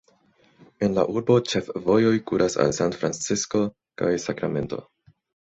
[0.85, 3.63] El la urbo ĉefvojoj kuras al San Francisco
[4.03, 4.85] kaj Sakramento.